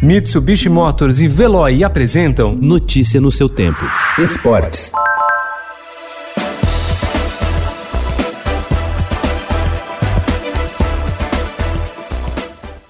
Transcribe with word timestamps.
Mitsubishi 0.00 0.68
Motors 0.68 1.18
e 1.18 1.26
Veloy 1.26 1.82
apresentam 1.82 2.54
Notícia 2.54 3.20
no 3.20 3.32
seu 3.32 3.48
tempo. 3.48 3.84
Esportes. 4.16 4.92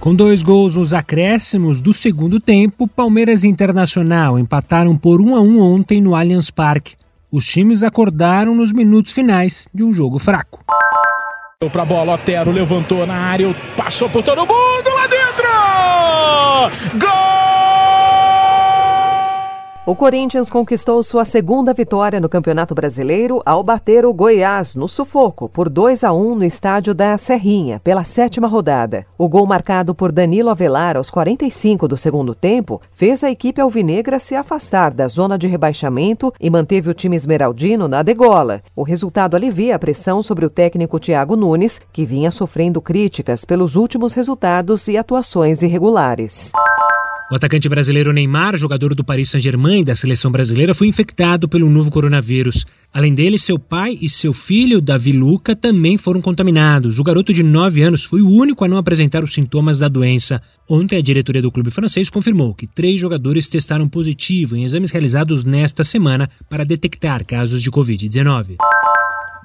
Com 0.00 0.14
dois 0.14 0.42
gols 0.42 0.76
nos 0.76 0.94
acréscimos 0.94 1.82
do 1.82 1.92
segundo 1.92 2.40
tempo, 2.40 2.88
Palmeiras 2.88 3.44
e 3.44 3.48
Internacional 3.48 4.38
empataram 4.38 4.96
por 4.96 5.20
1 5.20 5.36
a 5.36 5.40
1 5.42 5.60
ontem 5.60 6.00
no 6.00 6.14
Allianz 6.14 6.50
Parque. 6.50 6.94
Os 7.30 7.44
times 7.44 7.82
acordaram 7.82 8.54
nos 8.54 8.72
minutos 8.72 9.12
finais 9.12 9.68
de 9.74 9.84
um 9.84 9.92
jogo 9.92 10.18
fraco. 10.18 10.64
Para 11.70 11.84
bola, 11.84 12.14
Otero 12.14 12.50
levantou 12.50 13.06
na 13.06 13.14
área, 13.14 13.54
passou 13.76 14.08
por 14.08 14.22
todo 14.22 14.46
mundo 14.46 14.93
O 19.86 19.94
Corinthians 19.94 20.48
conquistou 20.48 21.02
sua 21.02 21.26
segunda 21.26 21.74
vitória 21.74 22.18
no 22.18 22.26
Campeonato 22.26 22.74
Brasileiro 22.74 23.42
ao 23.44 23.62
bater 23.62 24.06
o 24.06 24.14
Goiás 24.14 24.74
no 24.74 24.88
sufoco 24.88 25.46
por 25.46 25.68
2 25.68 26.04
a 26.04 26.10
1 26.10 26.36
no 26.36 26.42
estádio 26.42 26.94
da 26.94 27.18
Serrinha, 27.18 27.82
pela 27.84 28.02
sétima 28.02 28.48
rodada. 28.48 29.04
O 29.18 29.28
gol 29.28 29.44
marcado 29.44 29.94
por 29.94 30.10
Danilo 30.10 30.48
Avelar 30.48 30.96
aos 30.96 31.10
45 31.10 31.86
do 31.86 31.98
segundo 31.98 32.34
tempo 32.34 32.80
fez 32.92 33.22
a 33.22 33.30
equipe 33.30 33.60
alvinegra 33.60 34.18
se 34.18 34.34
afastar 34.34 34.94
da 34.94 35.06
zona 35.06 35.36
de 35.36 35.46
rebaixamento 35.46 36.32
e 36.40 36.48
manteve 36.48 36.88
o 36.88 36.94
time 36.94 37.14
esmeraldino 37.14 37.86
na 37.86 38.02
degola. 38.02 38.62
O 38.74 38.84
resultado 38.84 39.34
alivia 39.34 39.76
a 39.76 39.78
pressão 39.78 40.22
sobre 40.22 40.46
o 40.46 40.50
técnico 40.50 40.98
Thiago 40.98 41.36
Nunes, 41.36 41.78
que 41.92 42.06
vinha 42.06 42.30
sofrendo 42.30 42.80
críticas 42.80 43.44
pelos 43.44 43.76
últimos 43.76 44.14
resultados 44.14 44.88
e 44.88 44.96
atuações 44.96 45.62
irregulares. 45.62 46.52
O 47.34 47.36
atacante 47.36 47.68
brasileiro 47.68 48.12
Neymar, 48.12 48.56
jogador 48.56 48.94
do 48.94 49.02
Paris 49.02 49.30
Saint-Germain 49.30 49.80
e 49.80 49.84
da 49.84 49.96
seleção 49.96 50.30
brasileira, 50.30 50.72
foi 50.72 50.86
infectado 50.86 51.48
pelo 51.48 51.68
novo 51.68 51.90
coronavírus. 51.90 52.64
Além 52.92 53.12
dele, 53.12 53.40
seu 53.40 53.58
pai 53.58 53.98
e 54.00 54.08
seu 54.08 54.32
filho, 54.32 54.80
Davi 54.80 55.10
Luca, 55.10 55.56
também 55.56 55.98
foram 55.98 56.20
contaminados. 56.20 57.00
O 57.00 57.02
garoto 57.02 57.32
de 57.32 57.42
9 57.42 57.82
anos 57.82 58.04
foi 58.04 58.22
o 58.22 58.30
único 58.30 58.64
a 58.64 58.68
não 58.68 58.76
apresentar 58.76 59.24
os 59.24 59.34
sintomas 59.34 59.80
da 59.80 59.88
doença. 59.88 60.40
Ontem, 60.70 60.96
a 60.96 61.02
diretoria 61.02 61.42
do 61.42 61.50
clube 61.50 61.72
francês 61.72 62.08
confirmou 62.08 62.54
que 62.54 62.68
três 62.68 63.00
jogadores 63.00 63.48
testaram 63.48 63.88
positivo 63.88 64.54
em 64.54 64.62
exames 64.62 64.92
realizados 64.92 65.42
nesta 65.42 65.82
semana 65.82 66.30
para 66.48 66.64
detectar 66.64 67.26
casos 67.26 67.60
de 67.60 67.68
Covid-19. 67.68 68.58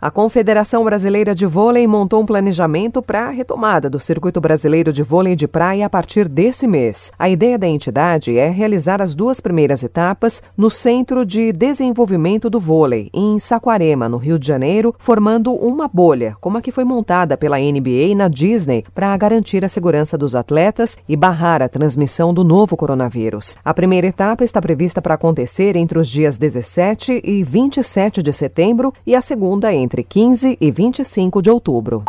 A 0.02 0.10
Confederação 0.10 0.86
Brasileira 0.86 1.36
de 1.36 1.46
Vôlei 1.46 1.86
montou 1.86 2.22
um 2.22 2.26
planejamento 2.26 3.02
para 3.02 3.28
a 3.28 3.30
retomada 3.32 3.90
do 3.90 4.00
Circuito 4.00 4.40
Brasileiro 4.40 4.94
de 4.94 5.04
Vôlei 5.04 5.36
de 5.36 5.46
Praia 5.46 5.86
a 5.86 5.90
partir 5.90 6.30
desse 6.30 6.66
mês. 6.66 7.12
A 7.20 7.30
ideia 7.30 7.60
da 7.60 7.68
entidade 7.68 8.38
é 8.38 8.48
realizar 8.48 9.02
as 9.02 9.14
duas 9.14 9.42
primeiras 9.42 9.84
etapas 9.84 10.42
no 10.56 10.70
Centro 10.70 11.26
de 11.26 11.52
Desenvolvimento 11.52 12.50
do 12.50 12.62
Vôlei, 12.62 13.10
em 13.14 13.38
Saquarema, 13.40 14.08
no 14.08 14.16
Rio 14.16 14.40
de 14.40 14.48
Janeiro, 14.48 14.96
formando 14.98 15.54
uma 15.54 15.90
bolha, 15.90 16.38
como 16.40 16.58
a 16.58 16.62
que 16.62 16.72
foi 16.72 16.86
montada 16.86 17.36
pela 17.36 17.60
NBA 17.60 18.16
na 18.16 18.30
Disney 18.30 18.86
para 18.96 19.18
garantir 19.18 19.66
a 19.66 19.70
segurança 19.70 20.18
dos 20.18 20.34
atletas 20.34 20.98
e 21.10 21.16
barrar 21.18 21.62
a 21.62 21.68
transmissão 21.68 22.34
do 22.34 22.46
novo 22.46 22.78
coronavírus. 22.78 23.58
A 23.66 23.74
primeira 23.74 24.08
etapa 24.08 24.46
está 24.46 24.62
prevista 24.62 25.02
para 25.02 25.16
acontecer 25.16 25.76
entre 25.76 26.00
os 26.00 26.08
dias 26.08 26.38
17 26.38 27.22
e 27.22 27.44
27 27.44 28.24
de 28.24 28.32
setembro 28.32 28.94
e 29.06 29.14
a 29.14 29.22
segunda 29.22 29.74
entre 29.74 29.89
entre 29.90 30.04
15 30.04 30.56
e 30.62 30.72
25 30.72 31.42
de 31.42 31.50
outubro. 31.50 32.04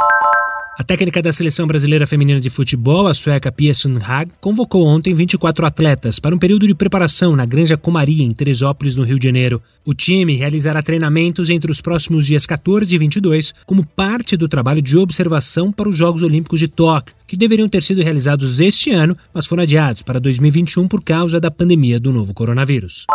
A 0.79 0.85
técnica 0.85 1.21
da 1.21 1.33
seleção 1.33 1.67
brasileira 1.67 2.07
feminina 2.07 2.39
de 2.39 2.49
futebol, 2.49 3.07
a 3.07 3.15
sueca 3.15 3.51
Pia 3.51 3.73
Sundhag, 3.75 4.31
convocou 4.41 4.87
ontem 4.87 5.15
24 5.15 5.67
atletas 5.67 6.19
para 6.19 6.35
um 6.35 6.39
período 6.39 6.67
de 6.67 6.75
preparação 6.75 7.35
na 7.35 7.45
Granja 7.45 7.77
Comaria, 7.77 8.25
em 8.25 8.33
Teresópolis, 8.33 8.97
no 8.97 9.03
Rio 9.03 9.19
de 9.19 9.27
Janeiro. 9.27 9.63
O 9.85 9.95
time 9.95 10.35
realizará 10.35 10.83
treinamentos 10.83 11.49
entre 11.51 11.71
os 11.71 11.81
próximos 11.81 12.27
dias 12.27 12.47
14 12.47 12.95
e 12.95 12.99
22, 12.99 13.55
como 13.67 13.85
parte 13.85 14.37
do 14.37 14.49
trabalho 14.49 14.83
de 14.83 14.97
observação 14.97 15.73
para 15.73 15.89
os 15.89 15.97
Jogos 15.97 16.23
Olímpicos 16.23 16.61
de 16.61 16.69
Tóquio, 16.69 17.15
que 17.27 17.37
deveriam 17.37 17.69
ter 17.69 17.83
sido 17.83 18.03
realizados 18.03 18.61
este 18.61 18.91
ano, 18.91 19.17
mas 19.33 19.47
foram 19.47 19.63
adiados 19.63 20.03
para 20.03 20.21
2021 20.21 20.87
por 20.87 21.03
causa 21.03 21.41
da 21.41 21.51
pandemia 21.51 21.99
do 21.99 22.13
novo 22.13 22.33
coronavírus. 22.35 23.07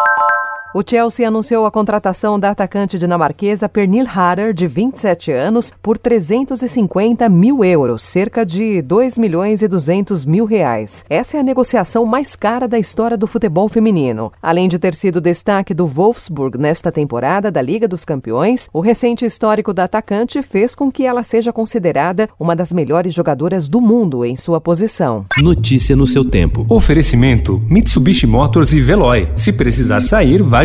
O 0.78 0.84
Chelsea 0.86 1.26
anunciou 1.26 1.66
a 1.66 1.72
contratação 1.72 2.38
da 2.38 2.50
atacante 2.50 3.00
dinamarquesa 3.00 3.70
Pernille 3.70 4.10
Harder, 4.14 4.54
de 4.54 4.68
27 4.68 5.32
anos, 5.32 5.72
por 5.82 5.98
350 5.98 7.30
mil 7.30 7.64
euros, 7.64 8.04
cerca 8.04 8.46
de 8.46 8.82
2 8.82 9.18
milhões 9.18 9.62
e 9.62 9.70
200 9.70 10.26
mil 10.26 10.44
reais. 10.44 11.06
Essa 11.10 11.38
é 11.38 11.40
a 11.40 11.44
negociação 11.44 12.06
mais 12.06 12.36
cara 12.36 12.68
da 12.68 12.78
história 12.78 13.16
do 13.16 13.26
futebol 13.26 13.70
feminino. 13.70 14.34
Além 14.44 14.68
de 14.68 14.78
ter 14.78 14.94
sido 14.96 15.22
destaque 15.22 15.74
do 15.74 15.88
Wolfsburg 15.88 16.58
nesta 16.58 16.92
temporada 16.92 17.50
da 17.50 17.62
Liga 17.62 17.88
dos 17.88 18.04
Campeões, 18.04 18.68
o 18.74 18.82
recente 18.82 19.24
histórico 19.24 19.74
da 19.74 19.86
atacante 19.86 20.42
fez 20.44 20.76
com 20.76 20.92
que 20.92 21.06
ela 21.06 21.24
seja 21.24 21.54
considerada 21.54 22.28
uma 22.38 22.54
das 22.54 22.74
melhores 22.74 23.14
jogadoras 23.14 23.70
do 23.70 23.80
mundo 23.80 24.26
em 24.26 24.36
sua 24.36 24.60
posição. 24.60 25.26
Notícia 25.38 25.96
no 25.96 26.06
seu 26.06 26.26
tempo. 26.26 26.66
Oferecimento: 26.68 27.62
Mitsubishi 27.70 28.28
Motors 28.28 28.74
e 28.74 28.82
Veloy. 28.82 29.30
Se 29.36 29.54
precisar 29.54 30.02
sair, 30.02 30.44
vai 30.44 30.65